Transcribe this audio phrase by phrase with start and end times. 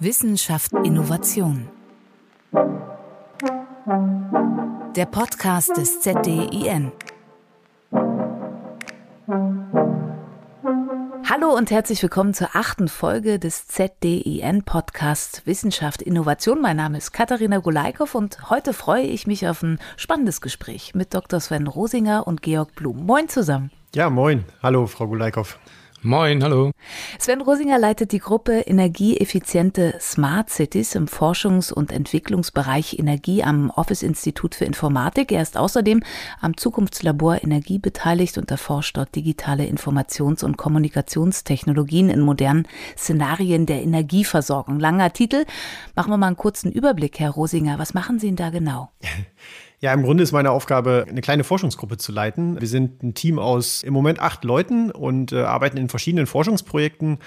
[0.00, 1.68] Wissenschaft Innovation.
[4.94, 6.92] Der Podcast des ZDIN.
[11.28, 16.60] Hallo und herzlich willkommen zur achten Folge des ZDIN Podcasts Wissenschaft Innovation.
[16.62, 21.12] Mein Name ist Katharina Gulaikow und heute freue ich mich auf ein spannendes Gespräch mit
[21.12, 21.40] Dr.
[21.40, 23.04] Sven Rosinger und Georg Blum.
[23.04, 23.72] Moin zusammen.
[23.96, 24.44] Ja, moin.
[24.62, 25.58] Hallo, Frau Gulaikow.
[26.02, 26.70] Moin, hallo.
[27.18, 34.04] Sven Rosinger leitet die Gruppe Energieeffiziente Smart Cities im Forschungs- und Entwicklungsbereich Energie am Office
[34.04, 35.32] Institut für Informatik.
[35.32, 36.04] Er ist außerdem
[36.40, 43.82] am Zukunftslabor Energie beteiligt und erforscht dort digitale Informations- und Kommunikationstechnologien in modernen Szenarien der
[43.82, 44.78] Energieversorgung.
[44.78, 45.46] Langer Titel.
[45.96, 47.80] Machen wir mal einen kurzen Überblick, Herr Rosinger.
[47.80, 48.90] Was machen Sie denn da genau?
[49.80, 52.60] Ja, im Grunde ist meine Aufgabe, eine kleine Forschungsgruppe zu leiten.
[52.60, 57.18] Wir sind ein Team aus im Moment acht Leuten und äh, arbeiten in verschiedenen Forschungsprojekten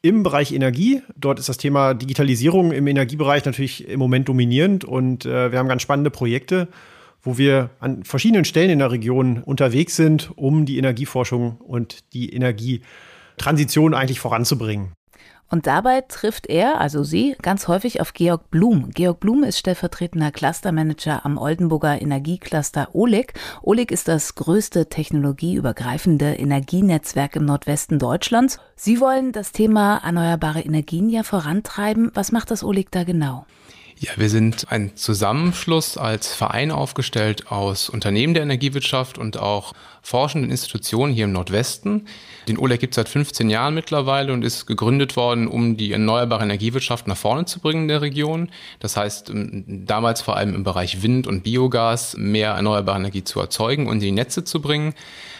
[0.00, 1.02] im Bereich Energie.
[1.14, 5.68] Dort ist das Thema Digitalisierung im Energiebereich natürlich im Moment dominierend und äh, wir haben
[5.68, 6.68] ganz spannende Projekte,
[7.22, 12.32] wo wir an verschiedenen Stellen in der Region unterwegs sind, um die Energieforschung und die
[12.32, 14.92] Energietransition eigentlich voranzubringen.
[15.50, 18.90] Und dabei trifft er, also sie, ganz häufig auf Georg Blum.
[18.90, 23.34] Georg Blum ist stellvertretender Clustermanager am Oldenburger Energiecluster OLEG.
[23.62, 28.58] OLEG ist das größte technologieübergreifende Energienetzwerk im Nordwesten Deutschlands.
[28.76, 32.12] Sie wollen das Thema erneuerbare Energien ja vorantreiben.
[32.14, 33.44] Was macht das OLEG da genau?
[34.02, 40.50] Ja, wir sind ein Zusammenschluss als Verein aufgestellt aus Unternehmen der Energiewirtschaft und auch forschenden
[40.50, 42.06] Institutionen hier im Nordwesten.
[42.48, 46.42] Den OLEG gibt es seit 15 Jahren mittlerweile und ist gegründet worden, um die erneuerbare
[46.42, 48.50] Energiewirtschaft nach vorne zu bringen in der Region.
[48.80, 53.40] Das heißt, ähm, damals vor allem im Bereich Wind und Biogas mehr erneuerbare Energie zu
[53.40, 54.94] erzeugen und in die Netze zu bringen.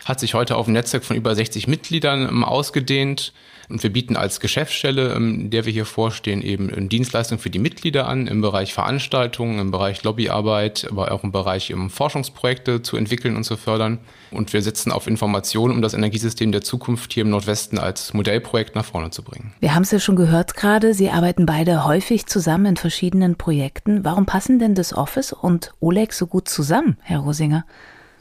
[0.04, 3.32] Hat sich heute auf ein Netzwerk von über 60 Mitgliedern ähm, ausgedehnt
[3.70, 8.08] und wir bieten als Geschäftsstelle, ähm, der wir hier vorstehen, eben Dienstleistungen für die Mitglieder
[8.08, 13.44] an im Bereich Veranstaltungen, im Bereich Lobbyarbeit, aber auch im Bereich Forschungsprojekte zu entwickeln und
[13.44, 13.98] zu fördern.
[14.32, 18.74] Und wir setzen auf Informationen, um das Energiesystem der Zukunft hier im Nordwesten als Modellprojekt
[18.74, 19.52] nach vorne zu bringen.
[19.60, 24.04] Wir haben es ja schon gehört gerade, Sie arbeiten beide häufig zusammen in verschiedenen Projekten.
[24.04, 27.64] Warum passen denn das Office und Oleg so gut zusammen, Herr Rosinger?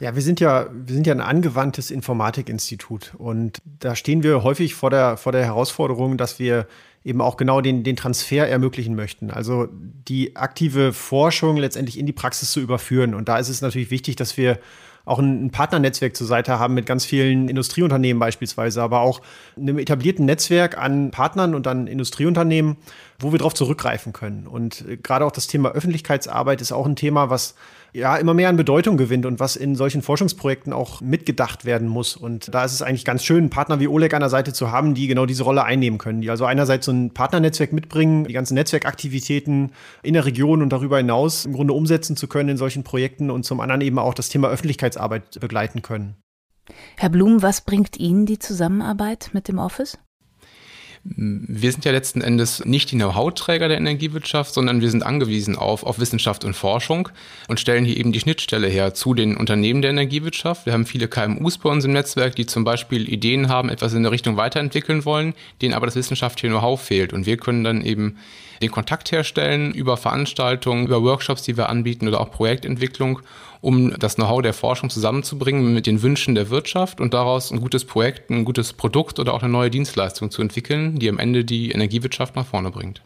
[0.00, 4.74] Ja, wir sind ja, wir sind ja ein angewandtes Informatikinstitut und da stehen wir häufig
[4.74, 6.66] vor der, vor der Herausforderung, dass wir
[7.04, 9.30] eben auch genau den, den Transfer ermöglichen möchten.
[9.30, 13.14] Also die aktive Forschung letztendlich in die Praxis zu überführen.
[13.14, 14.58] Und da ist es natürlich wichtig, dass wir
[15.10, 19.20] auch ein, Partnernetzwerk zur Seite haben mit ganz vielen Industrieunternehmen beispielsweise, aber auch
[19.56, 22.76] einem etablierten Netzwerk an Partnern und an Industrieunternehmen,
[23.18, 24.46] wo wir darauf zurückgreifen können.
[24.46, 27.56] Und äh, gerade auch das Thema Öffentlichkeitsarbeit ist auch ein Thema, was
[27.92, 32.16] ja immer mehr an Bedeutung gewinnt und was in solchen Forschungsprojekten auch mitgedacht werden muss.
[32.16, 34.70] Und da ist es eigentlich ganz schön, einen Partner wie Oleg an der Seite zu
[34.70, 38.32] haben, die genau diese Rolle einnehmen können, die also einerseits so ein Partnernetzwerk mitbringen, die
[38.32, 42.84] ganzen Netzwerkaktivitäten in der Region und darüber hinaus im Grunde umsetzen zu können in solchen
[42.84, 46.16] Projekten und zum anderen eben auch das Thema Öffentlichkeitsarbeit begleiten können.
[46.96, 49.98] Herr Blum, was bringt Ihnen die Zusammenarbeit mit dem Office?
[51.02, 55.82] Wir sind ja letzten Endes nicht die Know-how-Träger der Energiewirtschaft, sondern wir sind angewiesen auf,
[55.82, 57.08] auf Wissenschaft und Forschung
[57.48, 60.66] und stellen hier eben die Schnittstelle her zu den Unternehmen der Energiewirtschaft.
[60.66, 64.02] Wir haben viele KMUs bei uns im Netzwerk, die zum Beispiel Ideen haben, etwas in
[64.02, 67.14] der Richtung weiterentwickeln wollen, denen aber das wissenschaftliche Know-how fehlt.
[67.14, 68.18] Und wir können dann eben
[68.60, 73.20] den Kontakt herstellen über Veranstaltungen, über Workshops, die wir anbieten oder auch Projektentwicklung
[73.60, 77.84] um das Know-how der Forschung zusammenzubringen mit den Wünschen der Wirtschaft und daraus ein gutes
[77.84, 81.70] Projekt, ein gutes Produkt oder auch eine neue Dienstleistung zu entwickeln, die am Ende die
[81.70, 83.02] Energiewirtschaft nach vorne bringt.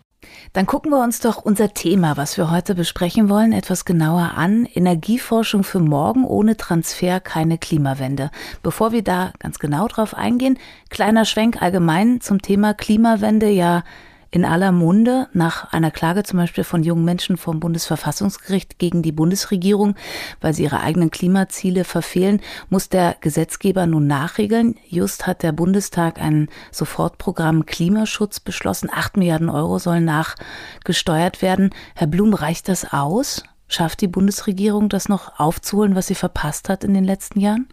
[0.53, 4.67] Dann gucken wir uns doch unser Thema, was wir heute besprechen wollen, etwas genauer an.
[4.67, 8.31] Energieforschung für morgen ohne Transfer, keine Klimawende.
[8.63, 10.59] Bevor wir da ganz genau drauf eingehen,
[10.91, 13.49] kleiner Schwenk allgemein zum Thema Klimawende.
[13.49, 13.85] Ja,
[14.35, 19.13] in aller Munde nach einer Klage zum Beispiel von jungen Menschen vom Bundesverfassungsgericht gegen die
[19.13, 19.95] Bundesregierung,
[20.41, 24.75] weil sie ihre eigenen Klimaziele verfehlen, muss der Gesetzgeber nun nachregeln.
[24.89, 28.91] Just hat der Bundestag ein Sofortprogramm Klimaschutz beschlossen.
[28.93, 31.71] Acht Milliarden Euro sollen nachgesteuert werden.
[31.95, 33.45] Herr Blum, reicht das aus?
[33.69, 37.69] Schafft die Bundesregierung das noch aufzuholen, was sie verpasst hat in den letzten Jahren?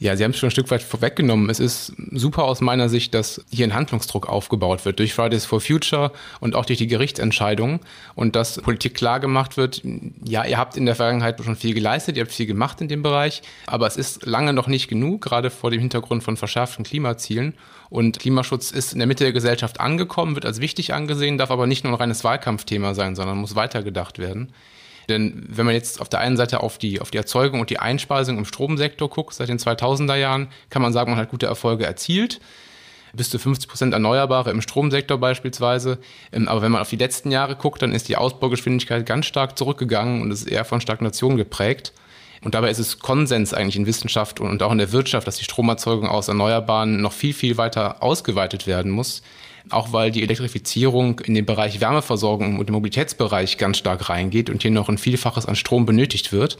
[0.00, 1.50] Ja, Sie haben es schon ein Stück weit vorweggenommen.
[1.50, 5.60] Es ist super aus meiner Sicht, dass hier ein Handlungsdruck aufgebaut wird durch Fridays for
[5.60, 7.80] Future und auch durch die Gerichtsentscheidungen
[8.14, 9.82] und dass Politik klar gemacht wird,
[10.24, 13.02] ja, ihr habt in der Vergangenheit schon viel geleistet, ihr habt viel gemacht in dem
[13.02, 17.52] Bereich, aber es ist lange noch nicht genug, gerade vor dem Hintergrund von verschärften Klimazielen.
[17.90, 21.66] Und Klimaschutz ist in der Mitte der Gesellschaft angekommen, wird als wichtig angesehen, darf aber
[21.66, 24.50] nicht nur ein reines Wahlkampfthema sein, sondern muss weitergedacht werden.
[25.10, 27.78] Denn wenn man jetzt auf der einen Seite auf die, auf die Erzeugung und die
[27.78, 31.84] Einspeisung im Stromsektor guckt, seit den 2000er Jahren, kann man sagen, man hat gute Erfolge
[31.84, 32.40] erzielt.
[33.12, 35.98] bis zu 50 Prozent Erneuerbare im Stromsektor beispielsweise.
[36.32, 39.58] Ähm, aber wenn man auf die letzten Jahre guckt, dann ist die Ausbaugeschwindigkeit ganz stark
[39.58, 41.92] zurückgegangen und ist eher von Stagnation geprägt.
[42.42, 45.44] Und dabei ist es Konsens eigentlich in Wissenschaft und auch in der Wirtschaft, dass die
[45.44, 49.22] Stromerzeugung aus Erneuerbaren noch viel, viel weiter ausgeweitet werden muss.
[49.68, 54.62] Auch weil die Elektrifizierung in den Bereich Wärmeversorgung und im Mobilitätsbereich ganz stark reingeht und
[54.62, 56.58] hier noch ein Vielfaches an Strom benötigt wird.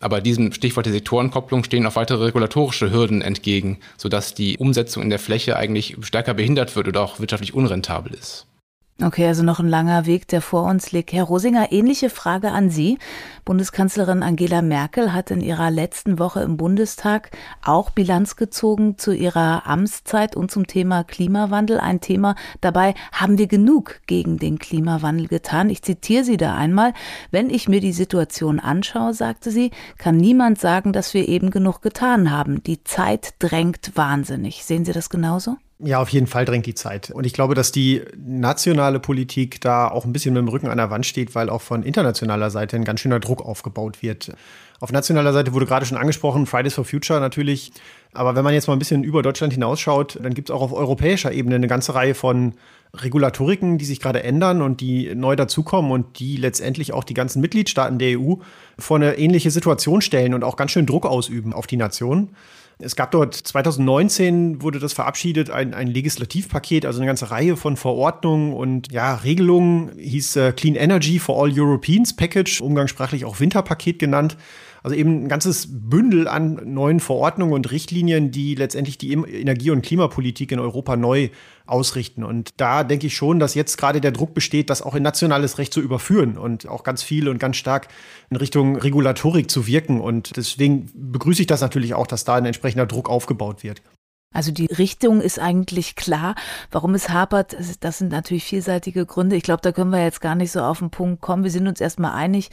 [0.00, 5.10] Aber diesem Stichwort der Sektorenkopplung stehen auch weitere regulatorische Hürden entgegen, sodass die Umsetzung in
[5.10, 8.46] der Fläche eigentlich stärker behindert wird oder auch wirtschaftlich unrentabel ist.
[9.00, 11.12] Okay, also noch ein langer Weg, der vor uns liegt.
[11.12, 12.98] Herr Rosinger, ähnliche Frage an Sie.
[13.44, 17.30] Bundeskanzlerin Angela Merkel hat in ihrer letzten Woche im Bundestag
[17.64, 21.80] auch Bilanz gezogen zu ihrer Amtszeit und zum Thema Klimawandel.
[21.80, 25.68] Ein Thema dabei haben wir genug gegen den Klimawandel getan.
[25.68, 26.92] Ich zitiere sie da einmal.
[27.32, 31.82] Wenn ich mir die Situation anschaue, sagte sie, kann niemand sagen, dass wir eben genug
[31.82, 32.62] getan haben.
[32.62, 34.64] Die Zeit drängt wahnsinnig.
[34.64, 35.56] Sehen Sie das genauso?
[35.84, 37.10] Ja, auf jeden Fall drängt die Zeit.
[37.10, 40.76] Und ich glaube, dass die nationale Politik da auch ein bisschen mit dem Rücken an
[40.78, 44.32] der Wand steht, weil auch von internationaler Seite ein ganz schöner Druck aufgebaut wird.
[44.78, 47.72] Auf nationaler Seite wurde gerade schon angesprochen, Fridays for Future natürlich.
[48.12, 50.72] Aber wenn man jetzt mal ein bisschen über Deutschland hinausschaut, dann gibt es auch auf
[50.72, 52.54] europäischer Ebene eine ganze Reihe von
[52.94, 57.40] Regulatoriken, die sich gerade ändern und die neu dazukommen und die letztendlich auch die ganzen
[57.40, 58.34] Mitgliedstaaten der EU
[58.78, 62.30] vor eine ähnliche Situation stellen und auch ganz schön Druck ausüben auf die Nation.
[62.82, 67.76] Es gab dort 2019 wurde das verabschiedet, ein, ein Legislativpaket, also eine ganze Reihe von
[67.76, 73.98] Verordnungen und ja, Regelungen, hieß äh, Clean Energy for All Europeans Package, umgangssprachlich auch Winterpaket
[73.98, 74.36] genannt.
[74.82, 79.82] Also eben ein ganzes Bündel an neuen Verordnungen und Richtlinien, die letztendlich die Energie- und
[79.82, 81.30] Klimapolitik in Europa neu
[81.66, 82.24] ausrichten.
[82.24, 85.58] Und da denke ich schon, dass jetzt gerade der Druck besteht, das auch in nationales
[85.58, 87.88] Recht zu überführen und auch ganz viel und ganz stark
[88.30, 90.00] in Richtung Regulatorik zu wirken.
[90.00, 93.82] Und deswegen begrüße ich das natürlich auch, dass da ein entsprechender Druck aufgebaut wird.
[94.34, 96.34] Also die Richtung ist eigentlich klar.
[96.70, 99.36] Warum es hapert, das sind natürlich vielseitige Gründe.
[99.36, 101.44] Ich glaube, da können wir jetzt gar nicht so auf den Punkt kommen.
[101.44, 102.48] Wir sind uns erstmal einig,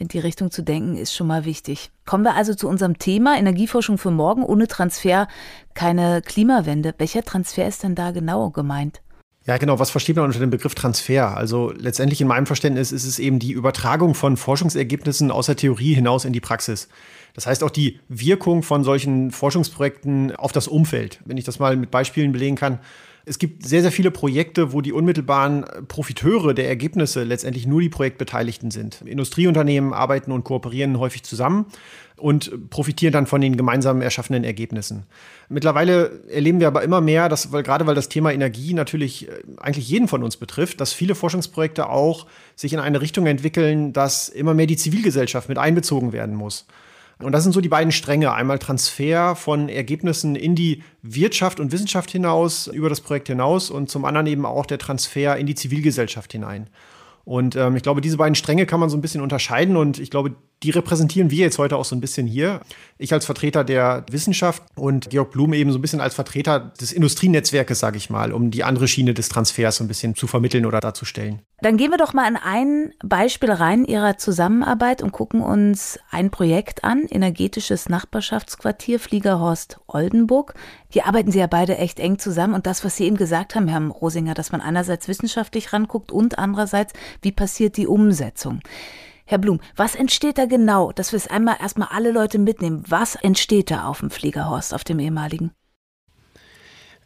[0.00, 1.90] in die Richtung zu denken, ist schon mal wichtig.
[2.06, 4.42] Kommen wir also zu unserem Thema Energieforschung für morgen.
[4.42, 5.28] Ohne Transfer
[5.74, 6.94] keine Klimawende.
[6.96, 9.02] Welcher Transfer ist denn da genau gemeint?
[9.44, 9.78] Ja, genau.
[9.78, 11.36] Was versteht man unter dem Begriff Transfer?
[11.36, 15.94] Also letztendlich in meinem Verständnis ist es eben die Übertragung von Forschungsergebnissen aus der Theorie
[15.94, 16.88] hinaus in die Praxis.
[17.34, 21.20] Das heißt auch die Wirkung von solchen Forschungsprojekten auf das Umfeld.
[21.26, 22.80] Wenn ich das mal mit Beispielen belegen kann,
[23.30, 27.88] es gibt sehr, sehr viele Projekte, wo die unmittelbaren Profiteure der Ergebnisse letztendlich nur die
[27.88, 29.02] Projektbeteiligten sind.
[29.02, 31.66] Industrieunternehmen arbeiten und kooperieren häufig zusammen
[32.16, 35.04] und profitieren dann von den gemeinsam erschaffenen Ergebnissen.
[35.48, 39.42] Mittlerweile erleben wir aber immer mehr, dass, weil, gerade weil das Thema Energie natürlich äh,
[39.58, 44.28] eigentlich jeden von uns betrifft, dass viele Forschungsprojekte auch sich in eine Richtung entwickeln, dass
[44.28, 46.66] immer mehr die Zivilgesellschaft mit einbezogen werden muss.
[47.22, 48.32] Und das sind so die beiden Stränge.
[48.32, 53.90] Einmal Transfer von Ergebnissen in die Wirtschaft und Wissenschaft hinaus, über das Projekt hinaus und
[53.90, 56.68] zum anderen eben auch der Transfer in die Zivilgesellschaft hinein.
[57.24, 60.10] Und ähm, ich glaube, diese beiden Stränge kann man so ein bisschen unterscheiden und ich
[60.10, 62.60] glaube, die repräsentieren wir jetzt heute auch so ein bisschen hier.
[62.98, 66.92] Ich als Vertreter der Wissenschaft und Georg Blum eben so ein bisschen als Vertreter des
[66.92, 70.66] Industrienetzwerkes, sage ich mal, um die andere Schiene des Transfers so ein bisschen zu vermitteln
[70.66, 71.40] oder darzustellen.
[71.62, 76.30] Dann gehen wir doch mal in ein Beispiel rein Ihrer Zusammenarbeit und gucken uns ein
[76.30, 80.54] Projekt an, energetisches Nachbarschaftsquartier Fliegerhorst Oldenburg.
[80.90, 83.68] Hier arbeiten Sie ja beide echt eng zusammen und das, was Sie eben gesagt haben,
[83.68, 86.92] Herr Rosinger, dass man einerseits wissenschaftlich ranguckt und andererseits,
[87.22, 88.60] wie passiert die Umsetzung.
[89.30, 92.82] Herr Blum, was entsteht da genau, dass wir es einmal erstmal alle Leute mitnehmen?
[92.88, 95.52] Was entsteht da auf dem Fliegerhorst, auf dem ehemaligen?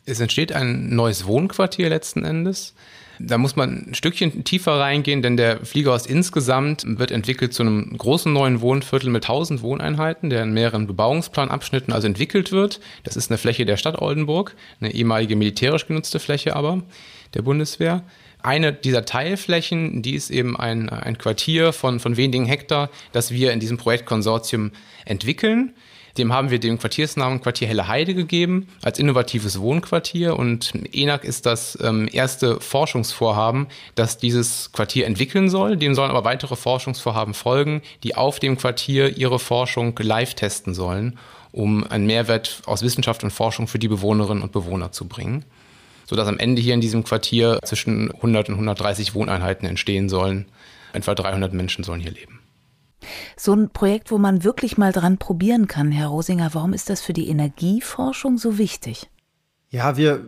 [0.07, 2.75] Es entsteht ein neues Wohnquartier letzten Endes.
[3.19, 7.95] Da muss man ein Stückchen tiefer reingehen, denn der Fliegerhorst insgesamt wird entwickelt zu einem
[7.95, 12.81] großen neuen Wohnviertel mit 1000 Wohneinheiten, der in mehreren Bebauungsplanabschnitten also entwickelt wird.
[13.03, 16.85] Das ist eine Fläche der Stadt Oldenburg, eine ehemalige militärisch genutzte Fläche aber
[17.35, 18.03] der Bundeswehr
[18.45, 23.53] eine dieser Teilflächen, die ist eben ein, ein Quartier von, von wenigen Hektar, das wir
[23.53, 24.73] in diesem Projektkonsortium
[25.07, 25.75] entwickeln.
[26.19, 30.39] Dem haben wir den Quartiersnamen Quartier Helle Heide gegeben, als innovatives Wohnquartier.
[30.39, 35.77] Und ENAC ist das ähm, erste Forschungsvorhaben, das dieses Quartier entwickeln soll.
[35.77, 41.19] Dem sollen aber weitere Forschungsvorhaben folgen, die auf dem Quartier ihre Forschung live testen sollen,
[41.51, 45.45] um einen Mehrwert aus Wissenschaft und Forschung für die Bewohnerinnen und Bewohner zu bringen
[46.07, 50.47] sodass am Ende hier in diesem Quartier zwischen 100 und 130 Wohneinheiten entstehen sollen.
[50.93, 52.41] Etwa 300 Menschen sollen hier leben.
[53.37, 57.03] So ein Projekt, wo man wirklich mal dran probieren kann, Herr Rosinger, warum ist das
[57.03, 59.11] für die Energieforschung so wichtig?
[59.71, 60.25] Ja, wir,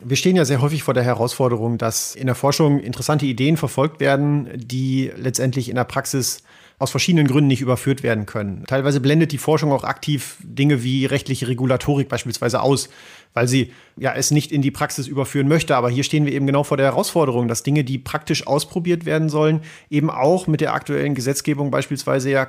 [0.00, 4.00] wir stehen ja sehr häufig vor der Herausforderung, dass in der Forschung interessante Ideen verfolgt
[4.00, 6.42] werden, die letztendlich in der Praxis
[6.80, 8.64] aus verschiedenen Gründen nicht überführt werden können.
[8.66, 12.88] Teilweise blendet die Forschung auch aktiv Dinge wie rechtliche Regulatorik beispielsweise aus,
[13.34, 15.76] weil sie ja es nicht in die Praxis überführen möchte.
[15.76, 19.28] Aber hier stehen wir eben genau vor der Herausforderung, dass Dinge, die praktisch ausprobiert werden
[19.28, 22.46] sollen, eben auch mit der aktuellen Gesetzgebung beispielsweise ja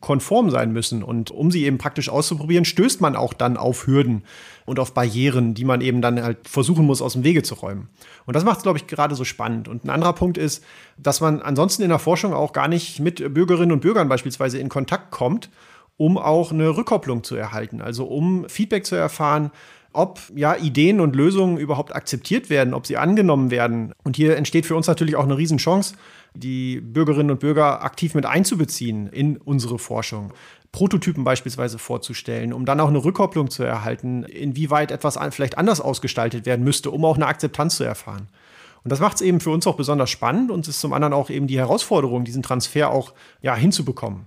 [0.00, 1.02] konform sein müssen.
[1.02, 4.24] Und um sie eben praktisch auszuprobieren, stößt man auch dann auf Hürden
[4.64, 7.88] und auf Barrieren, die man eben dann halt versuchen muss, aus dem Wege zu räumen.
[8.24, 9.68] Und das macht es, glaube ich, gerade so spannend.
[9.68, 10.64] Und ein anderer Punkt ist,
[10.96, 14.68] dass man ansonsten in der Forschung auch gar nicht mit Bürgerinnen und Bürgern beispielsweise in
[14.68, 15.50] Kontakt kommt,
[15.96, 19.50] um auch eine Rückkopplung zu erhalten, also um Feedback zu erfahren,
[19.94, 23.92] ob ja Ideen und Lösungen überhaupt akzeptiert werden, ob sie angenommen werden.
[24.02, 25.94] Und hier entsteht für uns natürlich auch eine Riesenchance,
[26.34, 30.32] die Bürgerinnen und Bürger aktiv mit einzubeziehen in unsere Forschung.
[30.72, 36.46] Prototypen beispielsweise vorzustellen, um dann auch eine Rückkopplung zu erhalten, inwieweit etwas vielleicht anders ausgestaltet
[36.46, 38.28] werden müsste, um auch eine Akzeptanz zu erfahren.
[38.82, 41.30] Und das macht es eben für uns auch besonders spannend und ist zum anderen auch
[41.30, 44.26] eben die Herausforderung, diesen Transfer auch ja, hinzubekommen.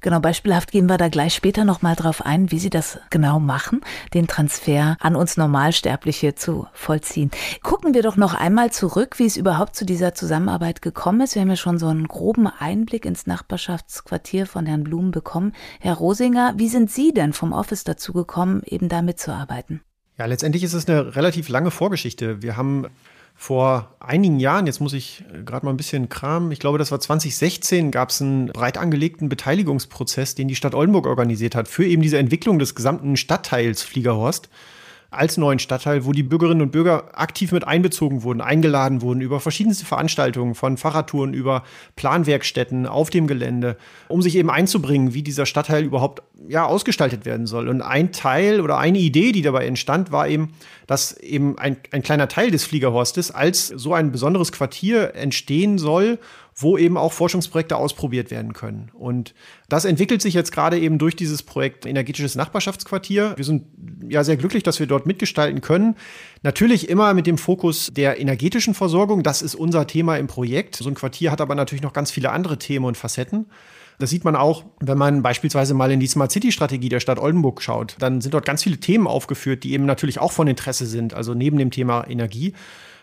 [0.00, 3.82] Genau, beispielhaft gehen wir da gleich später nochmal drauf ein, wie Sie das genau machen,
[4.14, 7.30] den Transfer an uns Normalsterbliche zu vollziehen.
[7.62, 11.34] Gucken wir doch noch einmal zurück, wie es überhaupt zu dieser Zusammenarbeit gekommen ist.
[11.34, 15.52] Wir haben ja schon so einen groben Einblick ins Nachbarschaftsquartier von Herrn Blum bekommen.
[15.80, 19.82] Herr Rosinger, wie sind Sie denn vom Office dazu gekommen, eben da mitzuarbeiten?
[20.18, 22.42] Ja, letztendlich ist es eine relativ lange Vorgeschichte.
[22.42, 22.86] Wir haben
[23.40, 26.90] vor einigen Jahren, jetzt muss ich äh, gerade mal ein bisschen kramen, ich glaube, das
[26.92, 31.86] war 2016, gab es einen breit angelegten Beteiligungsprozess, den die Stadt Oldenburg organisiert hat, für
[31.86, 34.50] eben diese Entwicklung des gesamten Stadtteils Fliegerhorst
[35.10, 39.40] als neuen Stadtteil, wo die Bürgerinnen und Bürger aktiv mit einbezogen wurden, eingeladen wurden über
[39.40, 41.64] verschiedenste Veranstaltungen, von Fahrradtouren über
[41.96, 43.76] Planwerkstätten auf dem Gelände,
[44.08, 47.68] um sich eben einzubringen, wie dieser Stadtteil überhaupt ja, ausgestaltet werden soll.
[47.68, 50.52] Und ein Teil oder eine Idee, die dabei entstand, war eben,
[50.86, 56.18] dass eben ein, ein kleiner Teil des Fliegerhorstes als so ein besonderes Quartier entstehen soll
[56.54, 58.90] wo eben auch Forschungsprojekte ausprobiert werden können.
[58.94, 59.34] Und
[59.68, 63.34] das entwickelt sich jetzt gerade eben durch dieses Projekt Energetisches Nachbarschaftsquartier.
[63.36, 63.64] Wir sind
[64.08, 65.96] ja sehr glücklich, dass wir dort mitgestalten können.
[66.42, 69.22] Natürlich immer mit dem Fokus der energetischen Versorgung.
[69.22, 70.76] Das ist unser Thema im Projekt.
[70.76, 73.46] So ein Quartier hat aber natürlich noch ganz viele andere Themen und Facetten.
[74.00, 77.18] Das sieht man auch, wenn man beispielsweise mal in die Smart City Strategie der Stadt
[77.18, 77.96] Oldenburg schaut.
[77.98, 81.34] Dann sind dort ganz viele Themen aufgeführt, die eben natürlich auch von Interesse sind, also
[81.34, 82.54] neben dem Thema Energie.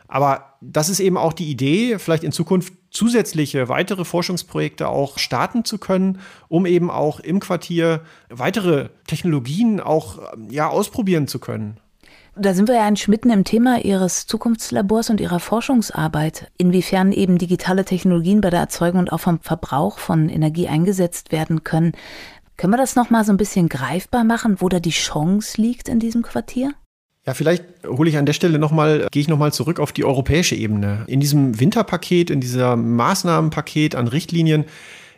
[0.07, 5.63] Aber das ist eben auch die Idee, vielleicht in Zukunft zusätzliche weitere Forschungsprojekte auch starten
[5.63, 11.79] zu können, um eben auch im Quartier weitere Technologien auch ja, ausprobieren zu können.
[12.35, 17.37] Da sind wir ja eigentlich mitten im Thema Ihres Zukunftslabors und Ihrer Forschungsarbeit, inwiefern eben
[17.37, 21.93] digitale Technologien bei der Erzeugung und auch vom Verbrauch von Energie eingesetzt werden können.
[22.55, 25.99] Können wir das nochmal so ein bisschen greifbar machen, wo da die Chance liegt in
[25.99, 26.73] diesem Quartier?
[27.27, 30.55] Ja, vielleicht hole ich an der Stelle nochmal, gehe ich nochmal zurück auf die europäische
[30.55, 31.03] Ebene.
[31.07, 34.63] In diesem Winterpaket, in dieser Maßnahmenpaket an Richtlinien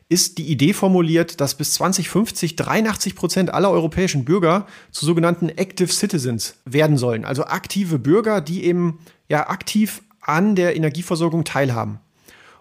[0.09, 5.91] ist die Idee formuliert, dass bis 2050 83 Prozent aller europäischen Bürger zu sogenannten Active
[5.91, 7.25] Citizens werden sollen.
[7.25, 8.97] Also aktive Bürger, die eben
[9.27, 11.99] ja aktiv an der Energieversorgung teilhaben.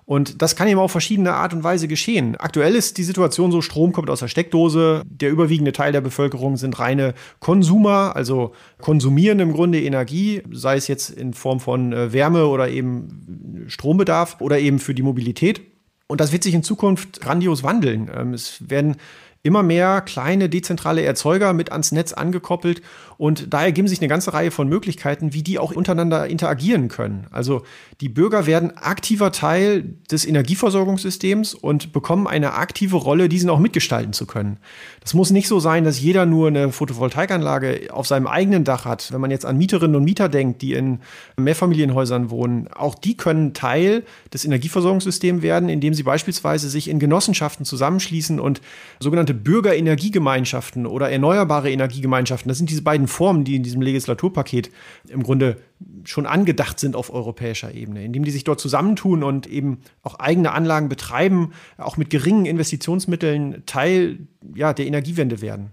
[0.09, 2.35] Und das kann eben auf verschiedene Art und Weise geschehen.
[2.37, 5.03] Aktuell ist die Situation so, Strom kommt aus der Steckdose.
[5.05, 10.89] Der überwiegende Teil der Bevölkerung sind reine Konsumer, also konsumieren im Grunde Energie, sei es
[10.89, 15.61] jetzt in Form von äh, Wärme oder eben Strombedarf oder eben für die Mobilität.
[16.07, 18.11] Und das wird sich in Zukunft grandios wandeln.
[18.17, 18.97] Ähm, es werden
[19.43, 22.83] immer mehr kleine dezentrale Erzeuger mit ans Netz angekoppelt
[23.19, 27.27] und da ergeben sich eine ganze Reihe von Möglichkeiten, wie die auch untereinander interagieren können.
[27.33, 27.63] Also
[28.01, 34.13] die Bürger werden aktiver Teil des Energieversorgungssystems und bekommen eine aktive Rolle, diesen auch mitgestalten
[34.13, 34.59] zu können.
[35.01, 39.13] Das muss nicht so sein, dass jeder nur eine Photovoltaikanlage auf seinem eigenen Dach hat.
[39.13, 41.01] Wenn man jetzt an Mieterinnen und Mieter denkt, die in
[41.37, 47.65] Mehrfamilienhäusern wohnen, auch die können Teil des Energieversorgungssystems werden, indem sie beispielsweise sich in Genossenschaften
[47.65, 48.61] zusammenschließen und
[49.01, 54.71] sogenannte Bürgerenergiegemeinschaften oder erneuerbare Energiegemeinschaften, das sind diese beiden Formen, die in diesem Legislaturpaket
[55.09, 55.57] im Grunde
[56.05, 60.53] schon angedacht sind auf europäischer Ebene, indem die sich dort zusammentun und eben auch eigene
[60.53, 65.73] Anlagen betreiben, auch mit geringen Investitionsmitteln Teil ja, der Energiewende werden.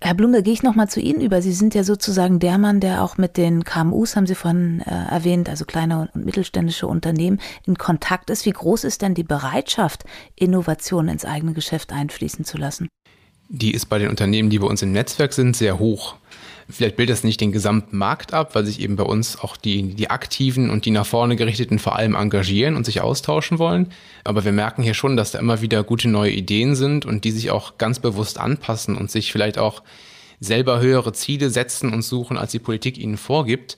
[0.00, 1.40] Herr Blum, da gehe ich nochmal zu Ihnen über.
[1.40, 4.90] Sie sind ja sozusagen der Mann, der auch mit den KMUs, haben Sie vorhin äh,
[4.90, 8.44] erwähnt, also kleine und mittelständische Unternehmen, in Kontakt ist.
[8.44, 10.04] Wie groß ist denn die Bereitschaft,
[10.36, 12.88] Innovationen ins eigene Geschäft einfließen zu lassen?
[13.48, 16.16] Die ist bei den Unternehmen, die bei uns im Netzwerk sind, sehr hoch.
[16.68, 19.94] Vielleicht bildet das nicht den gesamten Markt ab, weil sich eben bei uns auch die,
[19.94, 23.92] die Aktiven und die nach vorne gerichteten vor allem engagieren und sich austauschen wollen.
[24.24, 27.32] Aber wir merken hier schon, dass da immer wieder gute neue Ideen sind und die
[27.32, 29.82] sich auch ganz bewusst anpassen und sich vielleicht auch
[30.40, 33.76] selber höhere Ziele setzen und suchen, als die Politik ihnen vorgibt.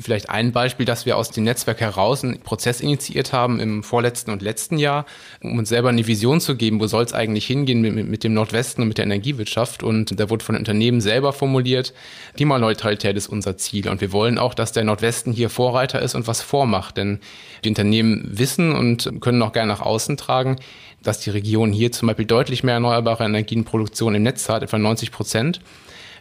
[0.00, 4.30] Vielleicht ein Beispiel, dass wir aus dem Netzwerk heraus einen Prozess initiiert haben im vorletzten
[4.30, 5.06] und letzten Jahr,
[5.40, 8.34] um uns selber eine Vision zu geben, wo soll es eigentlich hingehen mit, mit, dem
[8.34, 9.82] Nordwesten und mit der Energiewirtschaft.
[9.82, 11.94] Und da wurde von den Unternehmen selber formuliert,
[12.36, 13.88] Klimaneutralität ist unser Ziel.
[13.88, 16.96] Und wir wollen auch, dass der Nordwesten hier Vorreiter ist und was vormacht.
[16.96, 17.20] Denn
[17.64, 20.56] die Unternehmen wissen und können auch gerne nach außen tragen,
[21.02, 25.10] dass die Region hier zum Beispiel deutlich mehr erneuerbare Energienproduktion im Netz hat, etwa 90
[25.12, 25.60] Prozent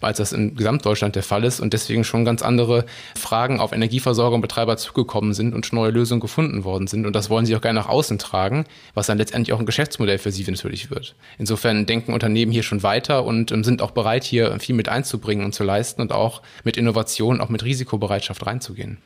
[0.02, 2.86] als das in Gesamtdeutschland der Fall ist und deswegen schon ganz andere
[3.16, 7.06] Fragen auf Energieversorger und Betreiber zugekommen sind und schon neue Lösungen gefunden worden sind.
[7.06, 10.18] Und das wollen sie auch gerne nach außen tragen, was dann letztendlich auch ein Geschäftsmodell
[10.18, 11.16] für sie natürlich wird.
[11.38, 15.46] Insofern denken Unternehmen hier schon weiter und ähm, sind auch bereit, hier viel mit einzubringen
[15.46, 18.98] und zu leisten und auch mit Innovation, auch mit Risikobereitschaft reinzugehen.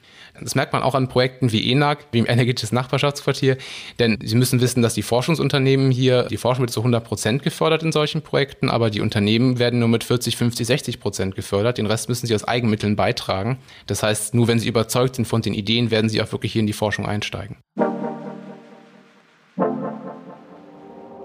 [0.42, 3.58] Das merkt man auch an Projekten wie ENAG, wie im Energetisches Nachbarschaftsquartier.
[4.00, 7.84] Denn Sie müssen wissen, dass die Forschungsunternehmen hier, die Forschung wird zu 100 Prozent gefördert
[7.84, 11.78] in solchen Projekten, aber die Unternehmen werden nur mit 40, 50, 60 Prozent gefördert.
[11.78, 13.60] Den Rest müssen sie aus Eigenmitteln beitragen.
[13.88, 16.62] Das heißt, nur wenn sie überzeugt sind von den Ideen, werden sie auch wirklich hier
[16.62, 17.58] in die Forschung einsteigen.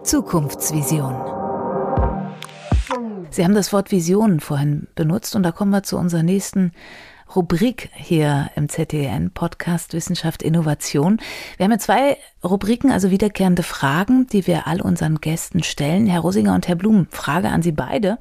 [0.02, 1.16] Zukunftsvision.
[3.30, 6.72] Sie haben das Wort Vision vorhin benutzt und da kommen wir zu unserer nächsten
[7.34, 11.20] Rubrik hier im ZDN Podcast Wissenschaft Innovation.
[11.56, 16.06] Wir haben ja zwei Rubriken, also wiederkehrende Fragen, die wir all unseren Gästen stellen.
[16.06, 18.18] Herr Rosinger und Herr Blum, Frage an Sie beide.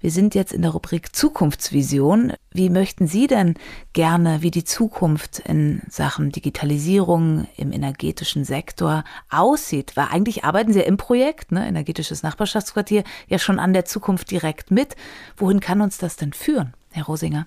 [0.00, 2.32] Wir sind jetzt in der Rubrik Zukunftsvision.
[2.50, 3.54] Wie möchten Sie denn
[3.92, 9.96] gerne, wie die Zukunft in Sachen Digitalisierung im energetischen Sektor aussieht?
[9.96, 14.30] Weil eigentlich arbeiten Sie ja im Projekt, ne, energetisches Nachbarschaftsquartier, ja schon an der Zukunft
[14.30, 14.96] direkt mit.
[15.36, 17.46] Wohin kann uns das denn führen, Herr Rosinger?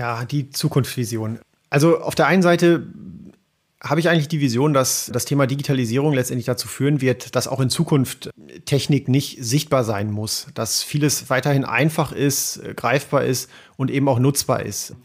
[0.00, 1.40] Ja, die Zukunftsvision.
[1.68, 2.86] Also auf der einen Seite
[3.82, 7.60] habe ich eigentlich die Vision, dass das Thema Digitalisierung letztendlich dazu führen wird, dass auch
[7.60, 8.30] in Zukunft
[8.64, 14.18] Technik nicht sichtbar sein muss, dass vieles weiterhin einfach ist, greifbar ist und eben auch
[14.18, 14.96] nutzbar ist.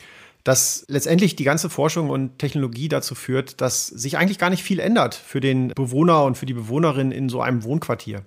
[0.45, 4.79] Dass letztendlich die ganze Forschung und Technologie dazu führt, dass sich eigentlich gar nicht viel
[4.79, 8.23] ändert für den Bewohner und für die Bewohnerin in so einem Wohnquartier.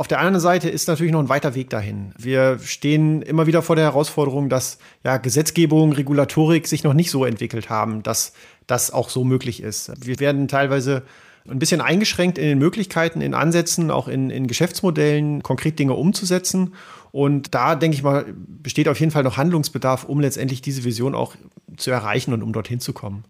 [0.00, 2.12] Auf der anderen Seite ist natürlich noch ein weiter Weg dahin.
[2.16, 7.24] Wir stehen immer wieder vor der Herausforderung, dass ja, Gesetzgebung, Regulatorik sich noch nicht so
[7.24, 8.32] entwickelt haben, dass
[8.68, 9.90] das auch so möglich ist.
[10.06, 11.02] Wir werden teilweise
[11.48, 16.74] ein bisschen eingeschränkt in den Möglichkeiten, in Ansätzen, auch in, in Geschäftsmodellen, konkret Dinge umzusetzen.
[17.10, 21.16] Und da, denke ich mal, besteht auf jeden Fall noch Handlungsbedarf, um letztendlich diese Vision
[21.16, 21.34] auch
[21.76, 23.24] zu erreichen und um dorthin zu kommen.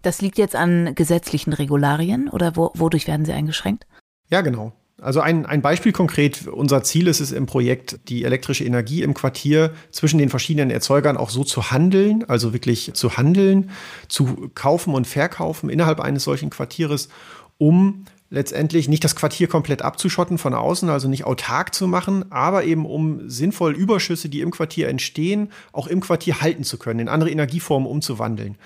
[0.00, 3.86] Das liegt jetzt an gesetzlichen Regularien oder wo, wodurch werden sie eingeschränkt?
[4.30, 4.72] Ja, genau.
[5.00, 9.12] Also ein, ein Beispiel konkret, unser Ziel ist es im Projekt, die elektrische Energie im
[9.12, 13.70] Quartier zwischen den verschiedenen Erzeugern auch so zu handeln, also wirklich zu handeln,
[14.08, 17.10] zu kaufen und verkaufen innerhalb eines solchen Quartieres,
[17.58, 22.64] um letztendlich nicht das Quartier komplett abzuschotten von außen, also nicht autark zu machen, aber
[22.64, 27.08] eben um sinnvoll Überschüsse, die im Quartier entstehen, auch im Quartier halten zu können, in
[27.08, 28.56] andere Energieformen umzuwandeln.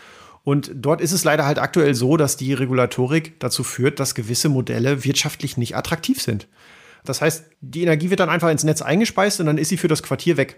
[0.51, 4.49] Und dort ist es leider halt aktuell so, dass die Regulatorik dazu führt, dass gewisse
[4.49, 6.49] Modelle wirtschaftlich nicht attraktiv sind.
[7.05, 9.87] Das heißt, die Energie wird dann einfach ins Netz eingespeist und dann ist sie für
[9.87, 10.57] das Quartier weg.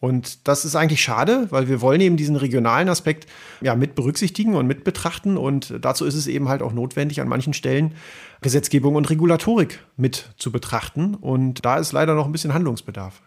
[0.00, 3.26] Und das ist eigentlich schade, weil wir wollen eben diesen regionalen Aspekt
[3.60, 5.36] ja mit berücksichtigen und mit betrachten.
[5.36, 7.92] Und dazu ist es eben halt auch notwendig, an manchen Stellen
[8.40, 11.16] Gesetzgebung und Regulatorik mit zu betrachten.
[11.16, 13.20] Und da ist leider noch ein bisschen Handlungsbedarf.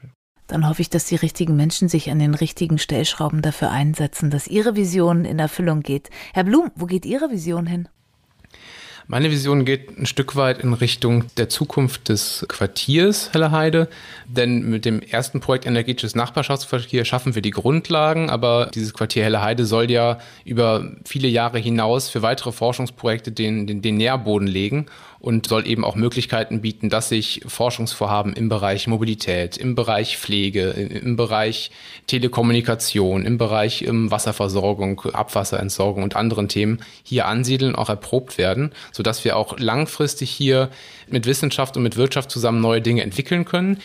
[0.48, 4.48] Dann hoffe ich, dass die richtigen Menschen sich an den richtigen Stellschrauben dafür einsetzen, dass
[4.48, 6.10] Ihre Vision in Erfüllung geht.
[6.34, 7.88] Herr Blum, wo geht Ihre Vision hin?
[9.08, 13.88] Meine Vision geht ein Stück weit in Richtung der Zukunft des Quartiers Helleheide.
[14.28, 19.66] Denn mit dem ersten Projekt Energetisches Nachbarschaftsquartier schaffen wir die Grundlagen, aber dieses Quartier Helleheide
[19.66, 24.88] soll ja über viele Jahre hinaus für weitere Forschungsprojekte den, den, den Nährboden legen
[25.26, 30.70] und soll eben auch Möglichkeiten bieten, dass sich Forschungsvorhaben im Bereich Mobilität, im Bereich Pflege,
[30.70, 31.72] im Bereich
[32.06, 39.26] Telekommunikation, im Bereich ähm, Wasserversorgung, Abwasserentsorgung und anderen Themen hier ansiedeln, auch erprobt werden, sodass
[39.26, 40.70] wir auch langfristig hier
[41.10, 43.78] mit Wissenschaft und mit Wirtschaft zusammen neue Dinge entwickeln können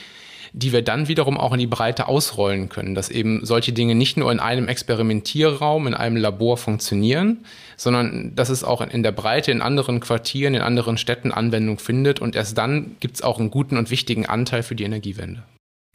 [0.53, 4.17] die wir dann wiederum auch in die Breite ausrollen können, dass eben solche Dinge nicht
[4.17, 7.45] nur in einem Experimentierraum, in einem Labor funktionieren,
[7.77, 12.21] sondern dass es auch in der Breite in anderen Quartieren, in anderen Städten Anwendung findet
[12.21, 15.45] und erst dann gibt es auch einen guten und wichtigen Anteil für die Energiewende.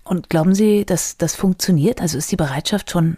[0.03, 1.99] Und glauben Sie, dass das funktioniert?
[1.99, 3.17] Also ist die Bereitschaft schon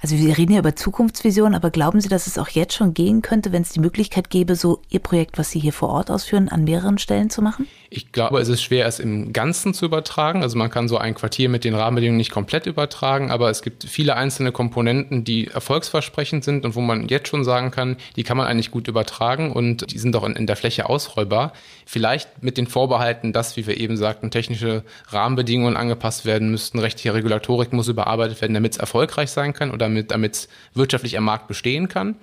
[0.00, 3.20] also wir reden ja über Zukunftsvisionen, aber glauben Sie, dass es auch jetzt schon gehen
[3.20, 6.48] könnte, wenn es die Möglichkeit gäbe, so Ihr Projekt, was Sie hier vor Ort ausführen,
[6.48, 7.66] an mehreren Stellen zu machen?
[7.90, 10.42] Ich glaube, es ist schwer, es im Ganzen zu übertragen.
[10.42, 13.84] Also man kann so ein Quartier mit den Rahmenbedingungen nicht komplett übertragen, aber es gibt
[13.84, 18.36] viele einzelne Komponenten, die erfolgsversprechend sind und wo man jetzt schon sagen kann, die kann
[18.36, 21.54] man eigentlich gut übertragen und die sind auch in, in der Fläche ausrollbar.
[21.86, 27.14] Vielleicht mit den Vorbehalten, dass, wie wir eben sagten, technische Rahmenbedingungen angepasst werden müssten, rechtliche
[27.14, 31.48] Regulatorik muss überarbeitet werden, damit es erfolgreich sein kann oder damit es wirtschaftlich am Markt
[31.48, 32.16] bestehen kann.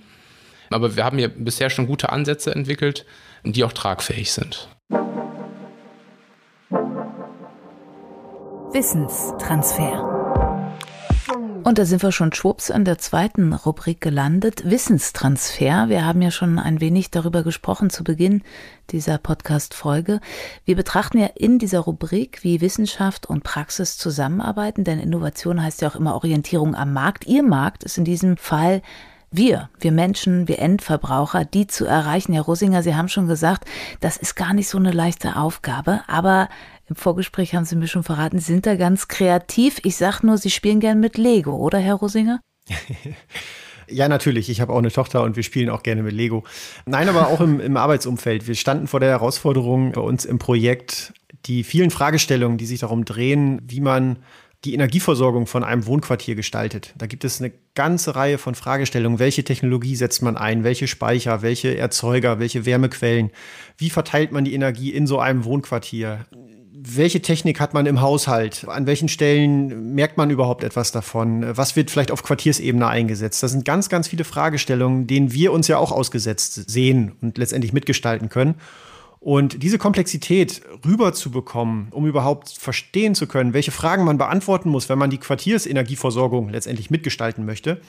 [0.69, 3.05] Aber wir haben hier bisher schon gute Ansätze entwickelt,
[3.43, 4.67] die auch tragfähig sind.
[8.73, 10.24] Wissenstransfer.
[11.65, 15.89] Und da sind wir schon schwupps in der zweiten Rubrik gelandet, Wissenstransfer.
[15.89, 18.43] Wir haben ja schon ein wenig darüber gesprochen zu Beginn
[18.91, 20.19] dieser Podcast-Folge.
[20.63, 25.89] Wir betrachten ja in dieser Rubrik, wie Wissenschaft und Praxis zusammenarbeiten, denn Innovation heißt ja
[25.89, 27.25] auch immer Orientierung am Markt.
[27.25, 28.83] Ihr Markt ist in diesem Fall
[29.31, 32.33] wir, wir Menschen, wir Endverbraucher, die zu erreichen.
[32.33, 33.65] Herr Rosinger, Sie haben schon gesagt,
[34.01, 36.47] das ist gar nicht so eine leichte Aufgabe, aber
[36.87, 39.79] im Vorgespräch haben Sie mir schon verraten, Sie sind da ganz kreativ.
[39.83, 42.41] Ich sag nur, Sie spielen gern mit Lego, oder Herr Rosinger?
[43.87, 44.49] Ja, natürlich.
[44.49, 46.43] Ich habe auch eine Tochter und wir spielen auch gerne mit Lego.
[46.85, 48.47] Nein, aber auch im, im, Arbeitsumfeld.
[48.47, 51.13] Wir standen vor der Herausforderung bei uns im Projekt,
[51.45, 54.17] die vielen Fragestellungen, die sich darum drehen, wie man
[54.63, 56.95] die Energieversorgung von einem Wohnquartier gestaltet.
[56.97, 59.19] Da gibt es eine ganze Reihe von Fragestellungen.
[59.19, 60.63] Welche Technologie setzt man ein?
[60.63, 61.43] Welche Speicher?
[61.43, 62.39] Welche Erzeuger?
[62.39, 63.29] Welche Wärmequellen?
[63.77, 66.25] Wie verteilt man die Energie in so einem Wohnquartier?
[66.77, 68.65] Welche Technik hat man im Haushalt?
[68.67, 71.45] An welchen Stellen merkt man überhaupt etwas davon?
[71.57, 73.41] Was wird vielleicht auf Quartiersebene eingesetzt?
[73.43, 77.71] Das sind ganz, ganz viele Fragestellungen, denen wir uns ja auch ausgesetzt sehen und letztendlich
[77.71, 78.55] mitgestalten können.
[79.19, 84.99] Und diese Komplexität rüberzubekommen, um überhaupt verstehen zu können, welche Fragen man beantworten muss, wenn
[84.99, 87.79] man die Quartiersenergieversorgung letztendlich mitgestalten möchte,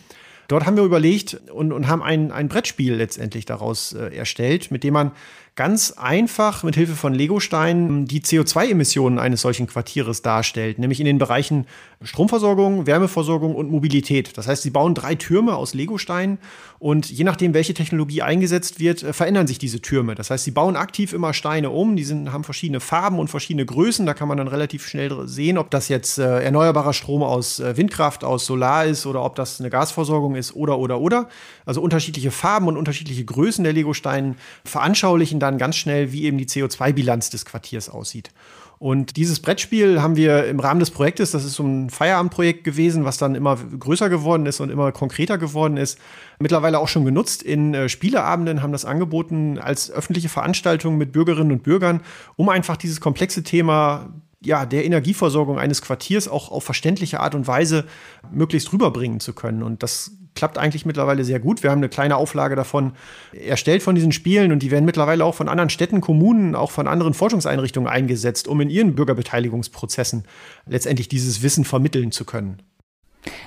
[0.49, 4.85] Dort haben wir überlegt und, und haben ein, ein Brettspiel letztendlich daraus äh, erstellt, mit
[4.85, 5.13] dem man
[5.57, 11.17] ganz einfach mit Hilfe von Legosteinen die CO2-Emissionen eines solchen Quartieres darstellt, nämlich in den
[11.17, 11.67] Bereichen
[12.03, 14.37] Stromversorgung, Wärmeversorgung und Mobilität.
[14.37, 16.37] Das heißt, sie bauen drei Türme aus Legosteinen
[16.79, 20.15] und je nachdem, welche Technologie eingesetzt wird, äh, verändern sich diese Türme.
[20.15, 23.65] Das heißt, sie bauen aktiv immer Steine um, die sind, haben verschiedene Farben und verschiedene
[23.65, 24.05] Größen.
[24.05, 27.79] Da kann man dann relativ schnell sehen, ob das jetzt äh, erneuerbarer Strom aus äh,
[27.79, 31.29] Windkraft, aus Solar ist oder ob das eine Gasversorgung ist oder oder oder.
[31.65, 36.47] Also unterschiedliche Farben und unterschiedliche Größen der Legosteine veranschaulichen dann ganz schnell, wie eben die
[36.47, 38.31] CO2-Bilanz des Quartiers aussieht.
[38.79, 43.07] Und dieses Brettspiel haben wir im Rahmen des Projektes, das ist so ein Feierabendprojekt gewesen,
[43.07, 45.99] was dann immer größer geworden ist und immer konkreter geworden ist,
[46.39, 47.43] mittlerweile auch schon genutzt.
[47.43, 52.03] In äh, Spieleabenden haben das angeboten als öffentliche Veranstaltung mit Bürgerinnen und Bürgern,
[52.37, 54.11] um einfach dieses komplexe Thema
[54.43, 57.85] ja, der Energieversorgung eines Quartiers auch auf verständliche Art und Weise
[58.31, 59.63] möglichst rüberbringen zu können.
[59.63, 61.63] Und das klappt eigentlich mittlerweile sehr gut.
[61.63, 62.93] Wir haben eine kleine Auflage davon
[63.33, 66.87] erstellt von diesen Spielen und die werden mittlerweile auch von anderen Städten, Kommunen, auch von
[66.87, 70.25] anderen Forschungseinrichtungen eingesetzt, um in ihren Bürgerbeteiligungsprozessen
[70.67, 72.63] letztendlich dieses Wissen vermitteln zu können.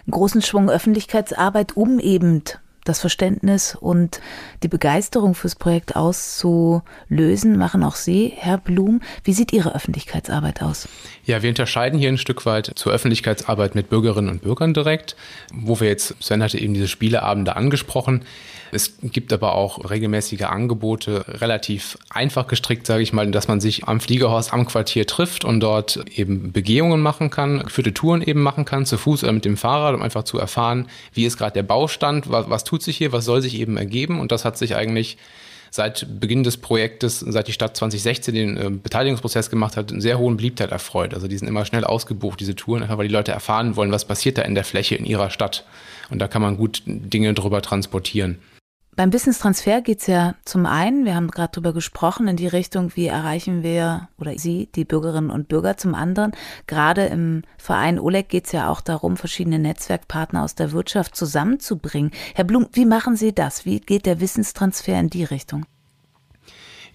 [0.10, 2.44] großen Schwung Öffentlichkeitsarbeit, um eben
[2.90, 4.20] das Verständnis und
[4.64, 9.02] die Begeisterung fürs Projekt auszulösen, machen auch Sie, Herr Blum.
[9.24, 10.90] Wie sieht Ihre Öffentlichkeitsarbeit aus?
[11.24, 15.16] Ja, wir unterscheiden hier ein Stück weit zur Öffentlichkeitsarbeit mit Bürgerinnen und Bürgern direkt,
[15.54, 18.26] wo wir jetzt, Sven hatte eben diese Spieleabende angesprochen.
[18.72, 23.86] Es gibt aber auch regelmäßige Angebote, relativ einfach gestrickt, sage ich mal, dass man sich
[23.86, 28.66] am Fliegerhorst am Quartier trifft und dort eben Begehungen machen kann, geführte Touren eben machen
[28.66, 31.64] kann, zu Fuß oder mit dem Fahrrad, um einfach zu erfahren, wie ist gerade der
[31.64, 34.20] Baustand, was, was tut sich hier, was soll sich eben ergeben.
[34.20, 35.18] Und das hat sich eigentlich
[35.72, 40.18] seit Beginn des Projektes, seit die Stadt 2016 den äh, Beteiligungsprozess gemacht hat, einen sehr
[40.18, 41.14] hohen Beliebtheit erfreut.
[41.14, 44.06] Also die sind immer schnell ausgebucht, diese Touren, einfach weil die Leute erfahren wollen, was
[44.06, 45.66] passiert da in der Fläche in ihrer Stadt.
[46.10, 48.40] Und da kann man gut Dinge drüber transportieren.
[49.00, 52.98] Beim Wissenstransfer geht es ja zum einen, wir haben gerade darüber gesprochen, in die Richtung,
[52.98, 56.34] wie erreichen wir oder Sie, die Bürgerinnen und Bürger, zum anderen.
[56.68, 62.12] Gerade im Verein Oleg geht es ja auch darum, verschiedene Netzwerkpartner aus der Wirtschaft zusammenzubringen.
[62.36, 63.64] Herr Blum, wie machen Sie das?
[63.64, 65.66] Wie geht der Wissenstransfer in die Richtung?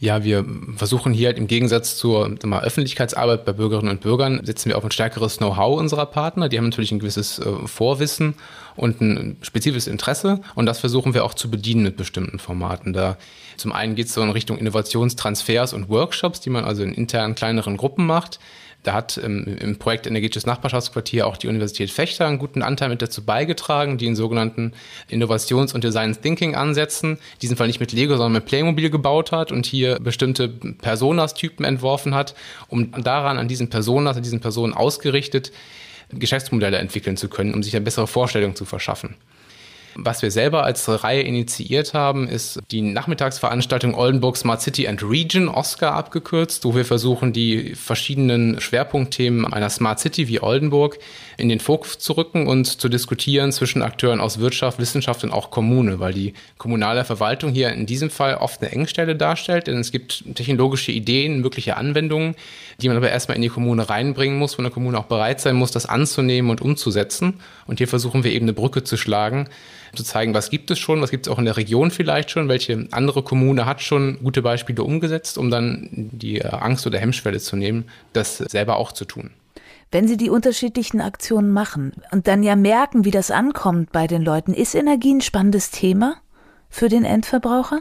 [0.04, 0.44] Ja, wir
[0.76, 4.84] versuchen hier halt im Gegensatz zur mal, Öffentlichkeitsarbeit bei Bürgerinnen und Bürgern, setzen wir auf
[4.84, 6.50] ein stärkeres Know-how unserer Partner.
[6.50, 8.34] Die haben natürlich ein gewisses äh, Vorwissen
[8.76, 12.92] und ein spezifisches Interesse und das versuchen wir auch zu bedienen mit bestimmten Formaten.
[12.92, 13.16] Da
[13.56, 17.34] zum einen geht es so in Richtung Innovationstransfers und Workshops, die man also in internen
[17.34, 18.40] kleineren Gruppen macht.
[18.84, 23.00] Da hat ähm, im Projekt Energetisches Nachbarschaftsquartier auch die Universität Fechter einen guten Anteil mit
[23.00, 24.72] dazu beigetragen, die in sogenannten
[25.08, 29.52] Innovations- und Design Thinking Ansätzen, diesen Fall nicht mit Lego, sondern mit Playmobil gebaut hat
[29.52, 32.34] und hier bestimmte Personas-Typen entworfen hat,
[32.68, 35.50] um daran an diesen Personas, an diesen Personen ausgerichtet
[36.12, 39.16] Geschäftsmodelle entwickeln zu können, um sich eine bessere Vorstellung zu verschaffen.
[39.96, 45.48] Was wir selber als Reihe initiiert haben, ist die Nachmittagsveranstaltung Oldenburg Smart City and Region,
[45.48, 50.98] Oscar abgekürzt, wo wir versuchen, die verschiedenen Schwerpunktthemen einer Smart City wie Oldenburg
[51.36, 55.50] in den Fokus zu rücken und zu diskutieren zwischen Akteuren aus Wirtschaft, Wissenschaft und auch
[55.50, 59.92] Kommune, weil die kommunale Verwaltung hier in diesem Fall oft eine Engstelle darstellt, denn es
[59.92, 62.34] gibt technologische Ideen, mögliche Anwendungen,
[62.80, 65.54] die man aber erstmal in die Kommune reinbringen muss, wo eine Kommune auch bereit sein
[65.54, 67.40] muss, das anzunehmen und umzusetzen.
[67.66, 69.48] Und hier versuchen wir eben eine Brücke zu schlagen,
[69.96, 72.48] zu zeigen, was gibt es schon, was gibt es auch in der Region vielleicht schon,
[72.48, 77.56] welche andere Kommune hat schon gute Beispiele umgesetzt, um dann die Angst oder Hemmschwelle zu
[77.56, 79.30] nehmen, das selber auch zu tun
[79.94, 84.22] wenn Sie die unterschiedlichen Aktionen machen und dann ja merken, wie das ankommt bei den
[84.22, 86.16] Leuten, ist Energie ein spannendes Thema
[86.68, 87.80] für den Endverbraucher?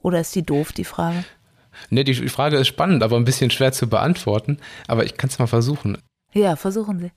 [0.00, 1.24] Oder ist die doof, die Frage?
[1.90, 4.58] Nee, die Frage ist spannend, aber ein bisschen schwer zu beantworten.
[4.88, 5.98] Aber ich kann es mal versuchen.
[6.34, 7.10] Ja, versuchen Sie.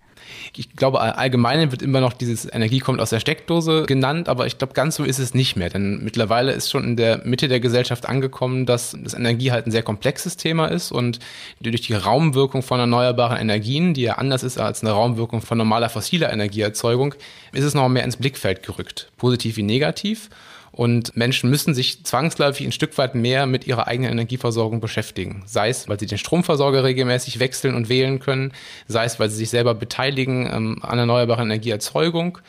[0.55, 4.57] Ich glaube, allgemein wird immer noch dieses Energie kommt aus der Steckdose genannt, aber ich
[4.57, 5.69] glaube, ganz so ist es nicht mehr.
[5.69, 9.71] Denn mittlerweile ist schon in der Mitte der Gesellschaft angekommen, dass das Energie halt ein
[9.71, 11.19] sehr komplexes Thema ist und
[11.61, 15.89] durch die Raumwirkung von erneuerbaren Energien, die ja anders ist als eine Raumwirkung von normaler
[15.89, 17.13] fossiler Energieerzeugung,
[17.53, 19.11] ist es noch mehr ins Blickfeld gerückt.
[19.17, 20.29] Positiv wie negativ.
[20.75, 25.41] Und Menschen müssen sich zwangsläufig ein Stück weit mehr mit ihrer eigenen Energieversorgung beschäftigen.
[25.45, 28.51] Sei es, weil sie den Stromversorger regelmäßig wechseln und wählen können,
[28.85, 32.39] sei es, weil sie sich selber beteiligen ähm, an erneuerbarer Energieerzeugung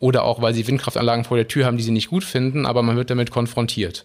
[0.00, 2.82] oder auch, weil sie Windkraftanlagen vor der Tür haben, die sie nicht gut finden, aber
[2.82, 4.04] man wird damit konfrontiert.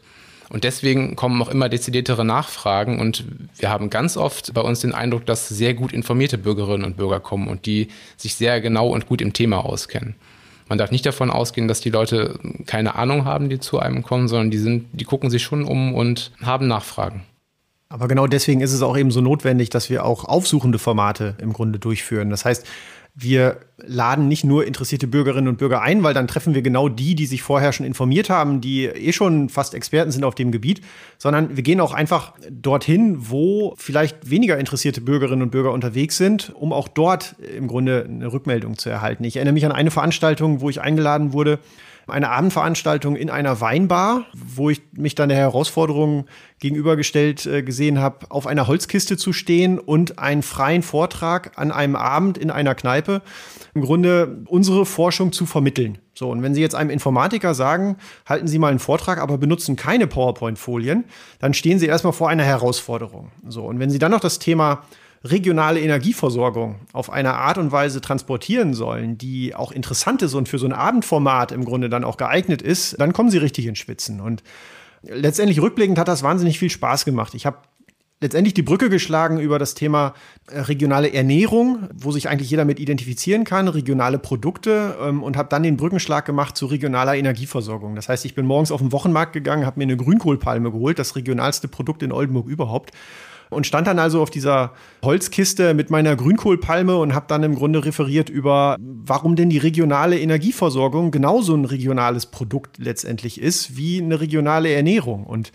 [0.50, 3.26] Und deswegen kommen auch immer dezidiertere Nachfragen und
[3.58, 7.20] wir haben ganz oft bei uns den Eindruck, dass sehr gut informierte Bürgerinnen und Bürger
[7.20, 10.14] kommen und die sich sehr genau und gut im Thema auskennen.
[10.68, 14.28] Man darf nicht davon ausgehen, dass die Leute keine Ahnung haben, die zu einem kommen,
[14.28, 17.24] sondern die sind, die gucken sich schon um und haben Nachfragen.
[17.88, 21.54] Aber genau deswegen ist es auch eben so notwendig, dass wir auch aufsuchende Formate im
[21.54, 22.32] Grunde durchführen.
[22.32, 22.66] Das heißt,
[23.18, 27.16] wir laden nicht nur interessierte Bürgerinnen und Bürger ein, weil dann treffen wir genau die,
[27.16, 30.82] die sich vorher schon informiert haben, die eh schon fast Experten sind auf dem Gebiet,
[31.18, 36.52] sondern wir gehen auch einfach dorthin, wo vielleicht weniger interessierte Bürgerinnen und Bürger unterwegs sind,
[36.56, 39.24] um auch dort im Grunde eine Rückmeldung zu erhalten.
[39.24, 41.60] Ich erinnere mich an eine Veranstaltung, wo ich eingeladen wurde,
[42.08, 46.26] eine Abendveranstaltung in einer Weinbar, wo ich mich dann der Herausforderung
[46.60, 51.96] gegenübergestellt äh, gesehen habe, auf einer Holzkiste zu stehen und einen freien Vortrag an einem
[51.96, 53.22] Abend in einer Kneipe
[53.74, 55.98] im Grunde unsere Forschung zu vermitteln.
[56.14, 59.76] So, und wenn Sie jetzt einem Informatiker sagen, halten Sie mal einen Vortrag, aber benutzen
[59.76, 61.04] keine PowerPoint-Folien,
[61.40, 63.32] dann stehen Sie erstmal vor einer Herausforderung.
[63.48, 64.84] So, und wenn Sie dann noch das Thema
[65.26, 70.60] regionale Energieversorgung auf eine Art und Weise transportieren sollen, die auch interessant ist und für
[70.60, 74.22] so ein Abendformat im Grunde dann auch geeignet ist, dann kommen sie richtig ins Schwitzen.
[74.22, 74.44] Und
[75.02, 77.34] letztendlich rückblickend hat das wahnsinnig viel Spaß gemacht.
[77.34, 77.58] Ich habe
[78.22, 80.14] letztendlich die Brücke geschlagen über das Thema
[80.48, 85.50] äh, regionale Ernährung, wo sich eigentlich jeder mit identifizieren kann, regionale Produkte ähm, und habe
[85.50, 87.96] dann den Brückenschlag gemacht zu regionaler Energieversorgung.
[87.96, 91.16] Das heißt, ich bin morgens auf den Wochenmarkt gegangen, habe mir eine Grünkohlpalme geholt, das
[91.16, 92.92] regionalste Produkt in Oldenburg überhaupt
[93.50, 97.86] und stand dann also auf dieser Holzkiste mit meiner Grünkohlpalme und habe dann im Grunde
[97.86, 104.20] referiert über, warum denn die regionale Energieversorgung genauso ein regionales Produkt letztendlich ist wie eine
[104.20, 105.26] regionale Ernährung.
[105.26, 105.52] Und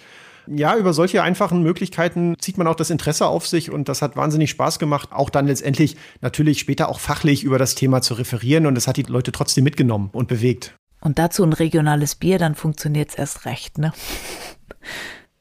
[0.46, 4.16] ja, über solche einfachen Möglichkeiten zieht man auch das Interesse auf sich und das hat
[4.16, 8.66] wahnsinnig Spaß gemacht, auch dann letztendlich natürlich später auch fachlich über das Thema zu referieren
[8.66, 10.74] und das hat die Leute trotzdem mitgenommen und bewegt.
[11.00, 13.92] Und dazu ein regionales Bier, dann funktioniert es erst recht, ne?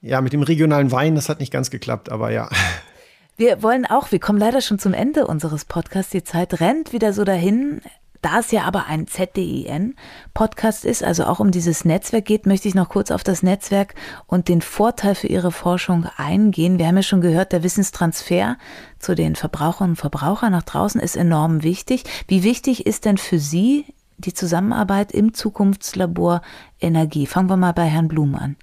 [0.01, 2.49] Ja, mit dem regionalen Wein, das hat nicht ganz geklappt, aber ja.
[3.35, 6.11] Wir wollen auch, wir kommen leider schon zum Ende unseres Podcasts.
[6.11, 7.81] Die Zeit rennt wieder so dahin.
[8.21, 12.75] Da es ja aber ein ZDIN-Podcast ist, also auch um dieses Netzwerk geht, möchte ich
[12.75, 13.95] noch kurz auf das Netzwerk
[14.27, 16.79] und den Vorteil für Ihre Forschung eingehen.
[16.79, 18.57] Wir haben ja schon gehört, der Wissenstransfer
[18.99, 22.03] zu den Verbraucherinnen und Verbrauchern nach draußen ist enorm wichtig.
[22.27, 23.85] Wie wichtig ist denn für Sie
[24.17, 26.41] die Zusammenarbeit im Zukunftslabor
[26.81, 27.25] Energie?
[27.25, 28.57] Fangen wir mal bei Herrn Blum an.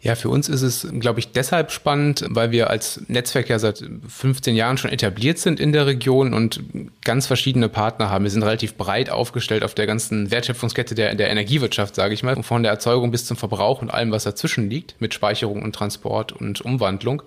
[0.00, 3.82] Ja, für uns ist es, glaube ich, deshalb spannend, weil wir als Netzwerk ja seit
[4.08, 6.60] 15 Jahren schon etabliert sind in der Region und
[7.04, 8.24] ganz verschiedene Partner haben.
[8.24, 12.42] Wir sind relativ breit aufgestellt auf der ganzen Wertschöpfungskette der, der Energiewirtschaft, sage ich mal,
[12.42, 16.32] von der Erzeugung bis zum Verbrauch und allem, was dazwischen liegt, mit Speicherung und Transport
[16.32, 17.22] und Umwandlung.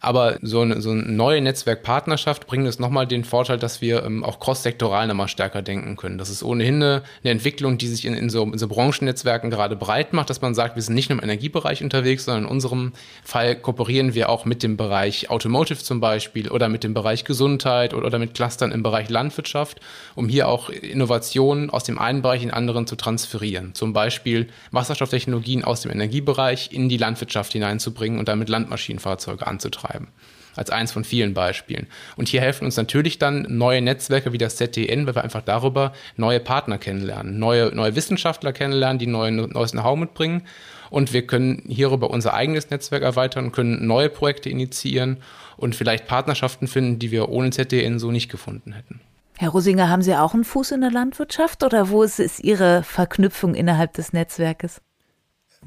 [0.00, 4.24] Aber so eine, so eine neue Netzwerkpartnerschaft bringt es nochmal den Vorteil, dass wir ähm,
[4.24, 6.16] auch cross-sektoral nochmal stärker denken können.
[6.16, 9.76] Das ist ohnehin eine, eine Entwicklung, die sich in, in, so, in so Branchennetzwerken gerade
[9.76, 12.92] breit macht, dass man sagt, wir sind nicht nur im Energiebereich unterwegs, sondern in unserem
[13.22, 17.92] Fall kooperieren wir auch mit dem Bereich Automotive zum Beispiel oder mit dem Bereich Gesundheit
[17.92, 19.80] oder, oder mit Clustern im Bereich Landwirtschaft,
[20.14, 23.74] um hier auch Innovationen aus dem einen Bereich in den anderen zu transferieren.
[23.74, 30.08] Zum Beispiel Wasserstofftechnologien aus dem Energiebereich in die Landwirtschaft hineinzubringen und damit Landmaschinenfahrzeuge anzutreiben betreiben.
[30.56, 31.86] als eins von vielen Beispielen.
[32.16, 35.92] Und hier helfen uns natürlich dann neue Netzwerke wie das ZDN, weil wir einfach darüber
[36.16, 40.42] neue Partner kennenlernen, neue, neue Wissenschaftler kennenlernen, die neue, neues Know-how mitbringen.
[40.90, 45.18] Und wir können hierüber unser eigenes Netzwerk erweitern, können neue Projekte initiieren
[45.56, 49.00] und vielleicht Partnerschaften finden, die wir ohne ZDN so nicht gefunden hätten.
[49.38, 52.82] Herr Rosinger, haben Sie auch einen Fuß in der Landwirtschaft oder wo ist, ist Ihre
[52.82, 54.82] Verknüpfung innerhalb des Netzwerkes?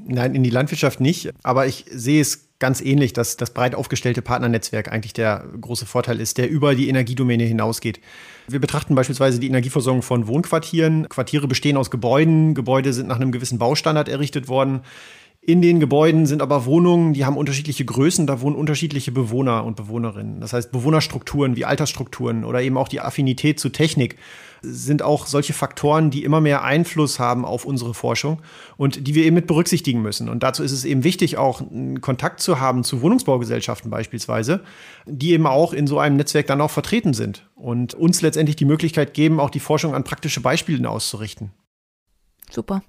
[0.06, 4.22] Nein, in die Landwirtschaft nicht, aber ich sehe es ganz ähnlich, dass das breit aufgestellte
[4.22, 8.00] Partnernetzwerk eigentlich der große Vorteil ist, der über die Energiedomäne hinausgeht.
[8.48, 11.06] Wir betrachten beispielsweise die Energieversorgung von Wohnquartieren.
[11.10, 12.54] Quartiere bestehen aus Gebäuden.
[12.54, 14.80] Gebäude sind nach einem gewissen Baustandard errichtet worden.
[15.46, 19.76] In den Gebäuden sind aber Wohnungen, die haben unterschiedliche Größen, da wohnen unterschiedliche Bewohner und
[19.76, 20.40] Bewohnerinnen.
[20.40, 24.16] Das heißt, Bewohnerstrukturen wie Altersstrukturen oder eben auch die Affinität zu Technik
[24.62, 28.40] sind auch solche Faktoren, die immer mehr Einfluss haben auf unsere Forschung
[28.78, 30.30] und die wir eben mit berücksichtigen müssen.
[30.30, 34.62] Und dazu ist es eben wichtig, auch einen Kontakt zu haben zu Wohnungsbaugesellschaften beispielsweise,
[35.04, 38.64] die eben auch in so einem Netzwerk dann auch vertreten sind und uns letztendlich die
[38.64, 41.50] Möglichkeit geben, auch die Forschung an praktische Beispielen auszurichten.
[42.54, 42.82] Super.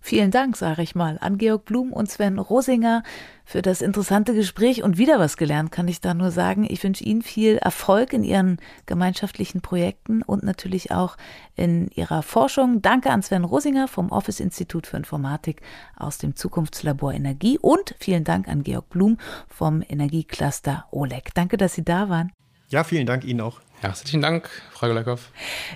[0.00, 3.02] Vielen Dank, sage ich mal, an Georg Blum und Sven Rosinger
[3.44, 6.64] für das interessante Gespräch und wieder was gelernt, kann ich da nur sagen.
[6.68, 11.16] Ich wünsche Ihnen viel Erfolg in Ihren gemeinschaftlichen Projekten und natürlich auch
[11.56, 12.82] in Ihrer Forschung.
[12.82, 15.62] Danke an Sven Rosinger vom Office Institut für Informatik
[15.96, 19.16] aus dem Zukunftslabor Energie und vielen Dank an Georg Blum
[19.48, 21.34] vom Energiecluster OLEG.
[21.34, 22.30] Danke, dass Sie da waren.
[22.68, 23.60] Ja, vielen Dank Ihnen auch.
[23.80, 25.20] Herzlichen Dank, Frau Golakow.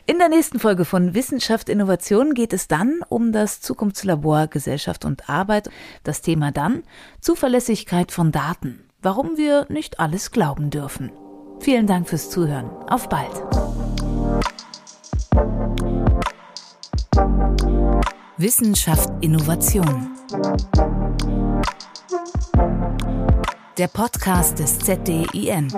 [0.06, 5.28] In der nächsten Folge von Wissenschaft Innovation geht es dann um das Zukunftslabor Gesellschaft und
[5.28, 5.68] Arbeit.
[6.02, 6.82] Das Thema dann
[7.20, 8.84] Zuverlässigkeit von Daten.
[9.02, 11.12] Warum wir nicht alles glauben dürfen.
[11.60, 12.70] Vielen Dank fürs Zuhören.
[12.88, 13.30] Auf bald.
[18.38, 20.16] Wissenschaft Innovation.
[23.76, 25.68] Der Podcast des ZDIN.